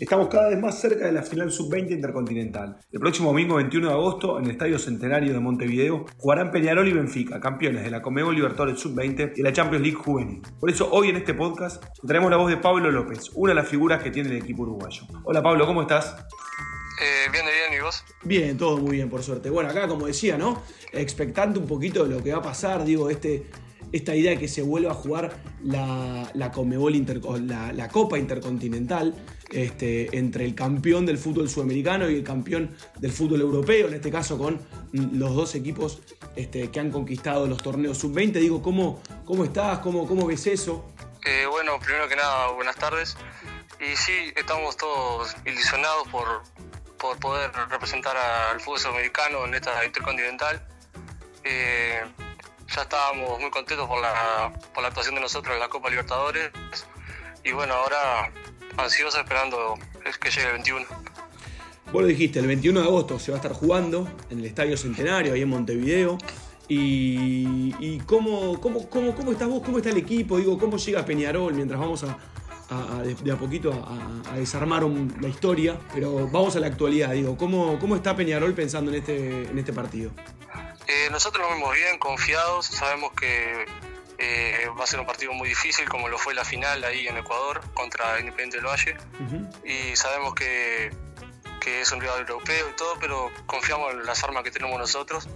[0.00, 2.76] Estamos cada vez más cerca de la final sub-20 intercontinental.
[2.90, 6.92] El próximo domingo 21 de agosto, en el Estadio Centenario de Montevideo, jugarán Peñarol y
[6.92, 10.42] Benfica, campeones de la Comebol Libertadores sub-20 y la Champions League juvenil.
[10.58, 13.68] Por eso hoy en este podcast traemos la voz de Pablo López, una de las
[13.68, 15.04] figuras que tiene el equipo uruguayo.
[15.22, 16.16] Hola Pablo, ¿cómo estás?
[17.00, 18.04] Eh, bien, bien, ¿y vos?
[18.22, 19.50] Bien, todo muy bien, por suerte.
[19.50, 20.62] Bueno, acá, como decía, ¿no?
[20.92, 23.46] Expectante un poquito de lo que va a pasar, digo, este,
[23.94, 26.94] esta idea de que se vuelva a jugar la, la Comebol
[27.46, 29.14] la, la, Copa Intercontinental
[29.50, 34.10] este, entre el campeón del fútbol sudamericano y el campeón del fútbol europeo, en este
[34.10, 34.60] caso con
[34.92, 36.00] los dos equipos
[36.34, 38.32] este, que han conquistado los torneos sub-20.
[38.32, 39.78] Digo, ¿cómo, cómo estás?
[39.78, 40.92] ¿Cómo, ¿Cómo ves eso?
[41.24, 43.16] Eh, bueno, primero que nada, buenas tardes.
[43.80, 46.42] Y sí, estamos todos ilusionados por,
[47.04, 50.66] por poder representar al fútbol sudamericano en esta intercontinental.
[51.44, 52.00] Eh,
[52.74, 56.50] ya estábamos muy contentos por la, por la actuación de nosotros en la Copa Libertadores
[57.44, 58.32] y bueno, ahora
[58.78, 59.78] ansiosos esperando
[60.18, 60.86] que llegue el 21.
[61.92, 64.78] Vos lo dijiste, el 21 de agosto se va a estar jugando en el Estadio
[64.78, 66.16] Centenario, ahí en Montevideo.
[66.68, 69.62] ¿Y, cómo, cómo, cómo, cómo estás vos?
[69.62, 70.38] ¿Cómo está el equipo?
[70.38, 72.16] Digo, ¿cómo llega Peñarol mientras vamos a,
[73.02, 75.78] de, a poquito a, desarmar la historia?
[75.92, 79.72] Pero vamos a la actualidad, digo, ¿cómo, cómo está Peñarol pensando en este, en este
[79.72, 80.10] partido?
[80.86, 83.64] Eh, nosotros nos vemos bien, confiados, sabemos que
[84.18, 87.16] eh, va a ser un partido muy difícil como lo fue la final ahí en
[87.16, 88.96] Ecuador contra Independiente del Valle
[89.64, 90.94] y sabemos que,
[91.60, 95.28] que, es un rival europeo y todo, pero confiamos en las armas que tenemos nosotros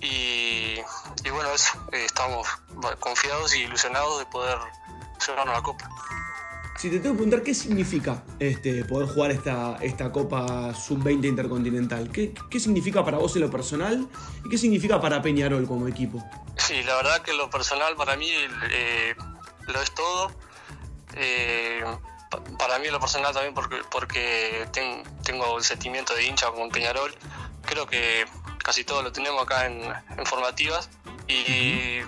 [0.00, 0.80] y,
[1.24, 2.46] y bueno, eso, eh, estamos
[3.00, 4.58] confiados y ilusionados de poder
[5.26, 5.88] llevarnos la copa.
[6.78, 12.08] Si te tengo que preguntar qué significa este, poder jugar esta, esta Copa Sub-20 Intercontinental,
[12.12, 14.08] ¿Qué, ¿qué, significa para vos en lo personal
[14.44, 16.22] y qué significa para Peñarol como equipo?
[16.56, 18.30] Sí, la verdad que lo personal para mí
[18.70, 19.14] eh,
[19.66, 20.30] lo es todo.
[21.14, 21.82] Eh,
[22.58, 24.68] para mí lo personal también porque, porque
[25.24, 27.12] tengo el sentimiento de hincha con Peñarol.
[27.62, 28.24] Creo que
[28.62, 29.82] casi todo lo tenemos acá en,
[30.26, 30.90] formativas
[31.26, 31.98] y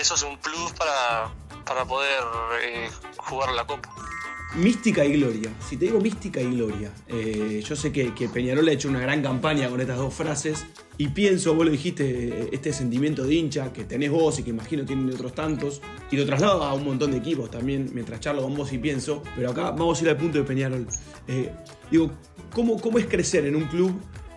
[0.00, 1.30] eso es un plus para,
[1.64, 2.24] para poder
[2.62, 3.99] eh, jugar la Copa.
[4.56, 5.54] Mística y gloria.
[5.60, 9.22] Si te digo mística y gloria, eh, yo sé que, Peñarol ha hecho una gran
[9.22, 10.66] campaña con estas dos frases
[10.98, 14.84] y pienso, vos lo dijiste, este sentimiento de hincha que tenés vos y que imagino
[14.84, 15.80] tienen otros tantos
[16.10, 19.22] y lo traslado a un montón de equipos también mientras charlo con vos y pienso,
[19.36, 20.84] pero acá vamos a ir al punto de Peñarol.
[21.28, 21.52] Eh,
[21.88, 22.10] digo,
[22.52, 23.92] ¿cómo, ¿cómo es crecer en un club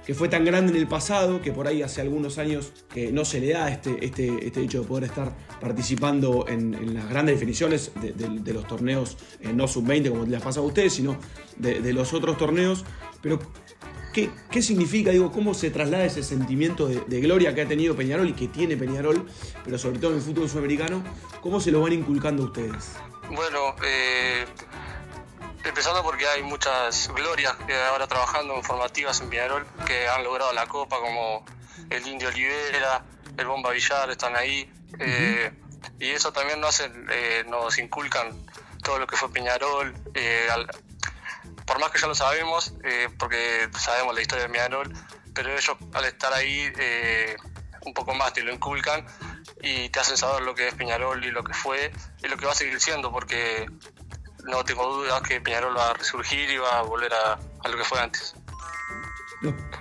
[0.06, 3.24] que fue tan grande en el pasado, que por ahí hace algunos años que no
[3.26, 7.92] se le da este, este, este hecho de poder estar participando en, las grandes definiciones
[7.96, 11.18] de, los torneos, eh, no sub-20 como les pasa a ustedes, sino
[11.58, 12.84] de, los otros torneos.
[13.22, 13.40] Pero,
[14.14, 18.28] ¿qué, ¿qué, significa, digo, cómo se traslada ese sentimiento de, gloria que ha tenido Peñarol
[18.28, 19.26] y que tiene Peñarol,
[19.64, 21.04] pero sobre todo en el fútbol sudamericano,
[21.42, 22.92] cómo se lo van inculcando ustedes?
[23.30, 24.46] Bueno, eh
[25.64, 30.52] Empezando porque hay muchas glorias que ahora trabajando en formativas en Peñarol que han logrado
[30.52, 31.46] la copa, como
[31.90, 33.04] el Indio Olivera,
[33.38, 34.70] el Bomba Villar, están ahí.
[35.00, 35.52] Eh,
[36.00, 38.46] y eso también nos, hace, eh, nos inculcan
[38.84, 39.94] todo lo que fue Peñarol.
[40.14, 40.48] Eh,
[41.66, 42.74] por más que ya lo sabemos,
[43.18, 44.94] porque sabemos la historia de Peñarol,
[45.34, 46.74] pero ellos al estar ahí
[47.86, 49.06] un poco más te lo inculcan
[49.62, 51.92] y te hacen saber lo que es Peñarol y lo que fue
[52.22, 53.66] y lo que va a seguir siendo, porque
[54.44, 57.40] no tengo dudas que Peñarol va a resurgir y va a volver a,
[57.70, 58.36] lo que fue antes.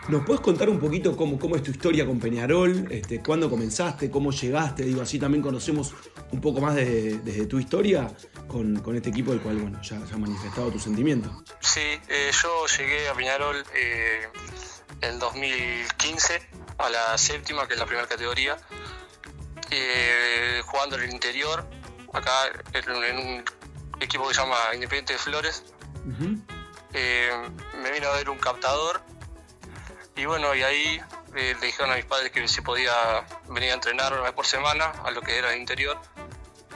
[0.08, 2.88] ¿Nos, puedes contar un poquito cómo, cómo es tu historia con Peñarol?
[2.90, 4.10] Este, ¿Cuándo comenzaste?
[4.10, 4.82] ¿Cómo llegaste?
[4.82, 5.94] Digo, así también conocemos
[6.32, 8.10] un poco más desde tu historia
[8.48, 11.44] con, con, este equipo del cual bueno, ya, ha manifestado tu sentimiento.
[11.60, 14.28] Sí, eh, yo llegué a Peñarol eh,
[15.00, 16.42] en 2015
[16.78, 18.56] a la séptima, que es la primera categoría,
[19.70, 21.64] eh, jugando en el interior,
[22.12, 22.32] acá
[22.72, 23.44] en un
[24.02, 25.64] equipo que se llama Independiente de Flores.
[26.94, 27.30] Eh,
[27.82, 29.00] me vino a ver un captador
[30.16, 31.00] y bueno, y ahí
[31.34, 32.92] eh, le dijeron a mis padres que si podía
[33.48, 35.98] venir a entrenar una vez por semana a lo que era el interior.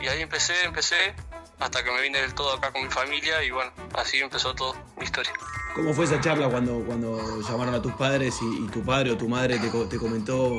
[0.00, 1.14] Y ahí empecé, empecé,
[1.58, 4.75] hasta que me vine del todo acá con mi familia y bueno, así empezó todo
[4.96, 5.32] mi historia.
[5.75, 9.29] ¿Cómo fue esa charla cuando, cuando llamaron a tus padres y, tu padre o tu
[9.29, 10.56] madre te, te comentó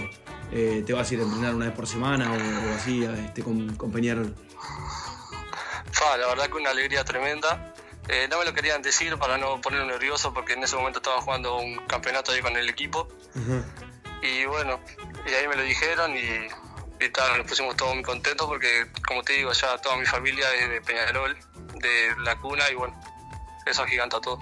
[0.52, 3.76] eh, te vas a ir a entrenar una vez por semana o, así este, con,
[3.76, 4.36] con Peñarol?
[6.18, 7.74] La verdad que una alegría tremenda.
[8.10, 11.22] Eh, no me lo querían decir para no ponerme nervioso porque en ese momento estaba
[11.22, 13.08] jugando un campeonato ahí con el equipo.
[14.22, 14.80] Y bueno,
[15.30, 16.48] y ahí me lo dijeron y,
[17.04, 20.46] y tal, nos pusimos todos muy contentos porque, como te digo, ya toda mi familia
[20.56, 21.38] es de Peñarol,
[21.82, 23.00] de la cuna y bueno,
[23.66, 24.40] eso agiganta todo.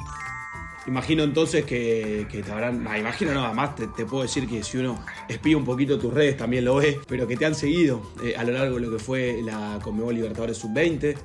[0.88, 2.88] Imagino entonces que, te habrán.
[2.88, 6.38] Ah, imagino nada más, te, puedo decir que si uno espía un poquito tus redes
[6.38, 9.00] también lo ve, pero que te han seguido eh, a lo largo de lo que
[9.00, 11.18] fue la Conmebol Libertadores Sub-20,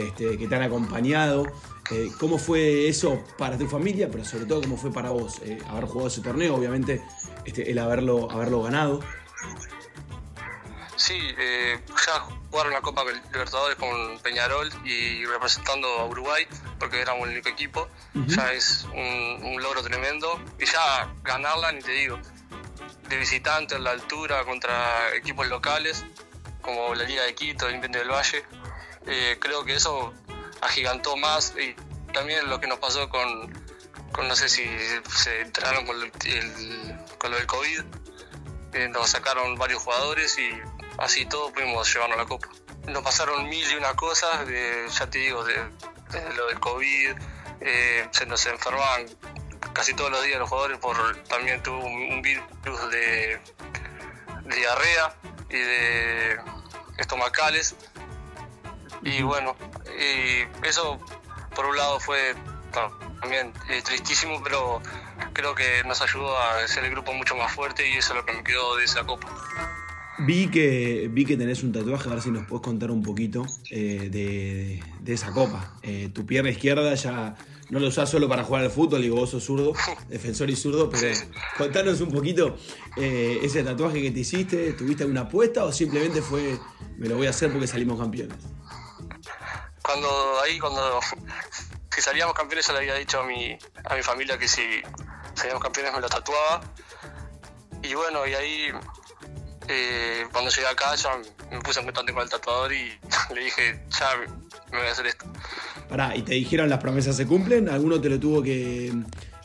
[0.00, 1.46] este, que te han acompañado.
[1.90, 5.58] Eh, ¿Cómo fue eso para tu familia, pero sobre todo cómo fue para vos eh,
[5.68, 7.02] haber jugado ese torneo, obviamente
[7.44, 9.00] este, el haberlo, haberlo ganado?
[10.96, 12.20] Sí, eh, ya
[12.50, 16.46] jugaron la Copa Libertadores con Peñarol y representando a Uruguay,
[16.78, 17.88] porque éramos el único equipo,
[18.26, 20.40] ya es un, logro tremendo.
[20.58, 22.18] Y ya ganarla, ni te digo,
[23.08, 26.06] de visitante en la altura contra equipos locales,
[26.62, 28.44] como la Liga de Quito, el Independiente del Valle,
[29.06, 30.12] eh, creo que eso
[30.60, 31.74] agigantó más y
[32.12, 33.52] también lo que nos pasó con,
[34.26, 34.64] no sé si
[35.08, 35.96] se enteraron con,
[37.18, 37.82] con lo del COVID,
[38.74, 40.50] eh, nos sacaron varios jugadores y
[40.98, 42.48] así todo pudimos llevarnos la copa.
[42.88, 45.54] Nos pasaron mil y una cosas, ya te digo, de,
[46.36, 47.14] lo del COVID,
[47.60, 49.06] eh, se nos enfermaban
[49.72, 53.40] casi todos los días los jugadores por también tuvo un, virus de,
[54.44, 55.16] diarrea
[55.48, 56.40] y de
[56.98, 57.76] estomacales.
[59.04, 59.54] Y bueno,
[59.98, 60.98] y eso
[61.54, 62.34] por un lado fue
[63.20, 64.80] también eh, tristísimo, pero
[65.32, 68.26] creo que nos ayudó a ser el grupo mucho más fuerte y eso es lo
[68.26, 69.28] que me quedó de esa copa.
[70.18, 73.44] Vi que, vi que tenés un tatuaje, a ver si nos puedes contar un poquito
[73.70, 75.76] eh, de, esa copa.
[75.82, 77.34] Eh, tu pierna izquierda ya
[77.70, 79.72] no lo usás solo para jugar al fútbol, digo, vos sos zurdo,
[80.08, 81.16] defensor y zurdo, pero
[81.58, 82.56] contanos un poquito
[82.96, 86.58] eh, ese tatuaje que te hiciste, ¿tuviste alguna apuesta o simplemente fue,
[86.96, 88.36] me lo voy a hacer porque salimos campeones?
[89.84, 91.00] Cuando ahí, cuando
[91.94, 94.82] si salíamos campeones, yo le había dicho a mi, a mi familia que si
[95.34, 96.62] salíamos campeones me lo tatuaba.
[97.82, 98.72] Y bueno, y ahí
[99.68, 101.10] eh, cuando llegué acá ya
[101.50, 102.98] me puse en contacto con el tatuador y
[103.34, 104.16] le dije, ya
[104.72, 105.26] me voy a hacer esto.
[105.88, 107.68] Pará, ¿y te dijeron las promesas se cumplen?
[107.68, 108.90] ¿Alguno te lo tuvo que,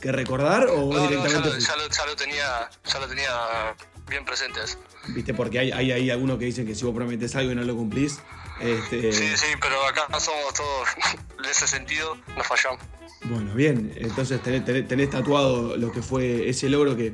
[0.02, 1.60] recordar o vos directamente?
[1.60, 1.76] ya,
[2.06, 3.76] lo, tenía, ya lo tenía
[4.08, 4.62] bien presente
[5.10, 7.64] Viste, porque hay, hay, hay algunos que dicen que si vos prometes algo y no
[7.64, 8.20] lo cumplís.
[8.60, 9.12] Este...
[9.12, 10.90] Sí, sí, pero acá somos todos,
[11.40, 12.82] en ese sentido, nos fallamos.
[13.26, 17.14] Bueno, bien, entonces tenés, tatuado lo que fue ese logro que,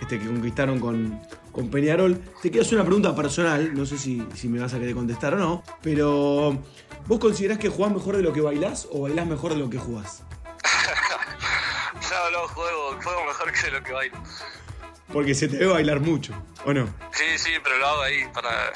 [0.00, 1.20] este, que conquistaron con,
[1.50, 2.18] con Peñarol.
[2.40, 5.38] Te quiero hacer una pregunta personal, no sé si, me vas a querer contestar o
[5.38, 6.62] no, pero
[7.06, 9.78] ¿vos considerás que jugás mejor de lo que bailás o bailás mejor de lo que
[9.78, 10.22] jugás?
[12.10, 14.22] no, no, juego, juego mejor que de lo que bailo.
[15.12, 16.32] Porque se te ve bailar mucho,
[16.64, 16.86] ¿o no?
[17.12, 18.72] Sí, sí, pero lo hago ahí para,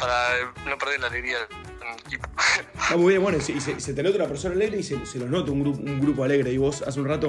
[0.00, 1.38] para no perder la alegría
[2.74, 5.28] Está muy bien, bueno, y se, te nota una persona alegre y se, se los
[5.28, 6.52] nota un, grupo, alegre.
[6.52, 7.28] Y vos hace un rato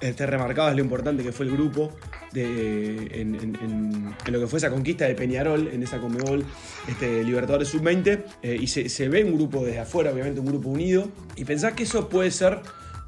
[0.00, 1.92] eh, te remarcabas lo importante que fue el grupo
[2.32, 6.44] de, en, lo que fue esa conquista de Peñarol, en esa Comebol
[6.88, 8.24] este, Libertadores Sub-20.
[8.42, 11.08] Eh, y se, ve un grupo desde afuera, obviamente un grupo unido.
[11.36, 12.60] Y pensás que eso puede ser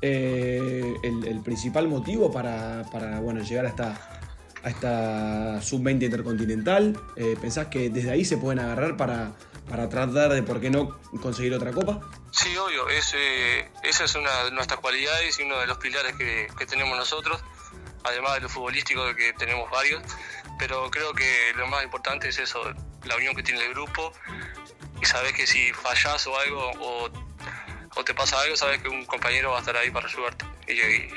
[0.03, 4.22] eh, el, principal motivo para, para bueno, llegar a esta,
[4.62, 6.99] a esta sub-20 intercontinental?
[7.41, 9.32] ¿Pensás que desde ahí se pueden agarrar para,
[9.69, 12.00] para tratar de, ¿por qué no, conseguir otra copa?
[12.31, 16.49] Sí, obvio, ese, esa es una de nuestras cualidades y uno de los pilares que,
[16.67, 17.43] tenemos nosotros,
[18.05, 20.03] además de lo futbolístico que tenemos varios,
[20.59, 22.62] pero creo que lo más importante es eso,
[23.05, 24.12] la unión que tiene el grupo
[25.00, 29.50] y sabes que si fallas o algo o, te pasa algo, sabes que un compañero
[29.50, 30.44] va a estar ahí para ayudarte.
[30.67, 31.09] Y,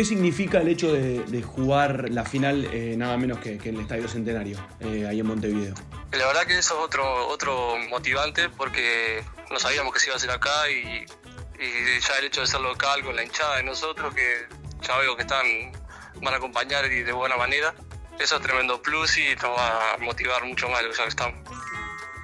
[0.00, 4.08] ¿Qué significa el hecho de, jugar la final eh, nada menos que, en el Estadio
[4.08, 5.74] Centenario, eh, ahí en Montevideo?
[6.12, 10.16] La verdad que eso es otro, otro motivante porque no sabíamos que se iba a
[10.16, 11.04] hacer acá y,
[12.00, 14.46] ya el hecho de ser local con la hinchada de nosotros, que
[14.80, 15.44] ya veo que están
[16.22, 17.74] van a acompañar y de buena manera,
[18.18, 21.38] eso es tremendo plus y nos va a motivar mucho más lo que estamos.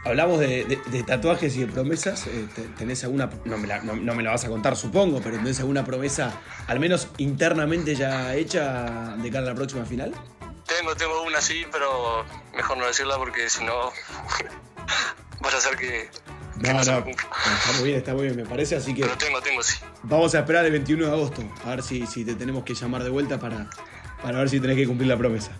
[0.06, 2.28] Hablamos de, tatuajes y de promesas.
[2.28, 2.46] Eh,
[2.78, 3.28] ¿Tenés alguna.?
[3.44, 6.78] No me, la, no, me, la, vas a contar, supongo, pero ¿tenés alguna promesa, al
[6.78, 10.14] menos internamente ya hecha, de cara a la próxima final?
[10.66, 13.90] Tengo, tengo una sí, pero mejor no decirla porque si no.
[15.40, 16.08] vaya a ser que.
[16.58, 17.02] No, no, está
[17.78, 19.02] muy bien, está muy bien, me parece, así que.
[19.02, 19.78] Pero tengo, tengo, sí.
[20.04, 23.02] Vamos a esperar el 21 de agosto, a ver si, si te tenemos que llamar
[23.02, 23.68] de vuelta para,
[24.22, 25.50] para ver si tenés que cumplir la promesa.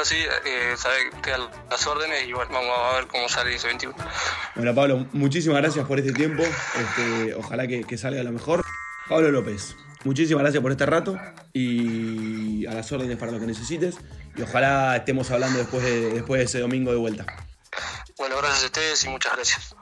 [0.00, 0.74] Bueno, sí, eh,
[1.22, 1.32] que
[1.70, 3.94] las órdenes y bueno, vamos a ver cómo sale ese 21.
[4.54, 6.42] Bueno, Pablo, muchísimas gracias por este tiempo.
[6.42, 8.64] Este, ojalá que, salga lo mejor.
[9.10, 11.18] Pablo López, muchísimas gracias por este rato
[11.52, 13.98] y a las órdenes para lo que necesites.
[14.36, 17.26] Y ojalá estemos hablando después de, después de ese domingo de vuelta.
[18.16, 19.76] Bueno, gracias a ustedes y muchas gracias.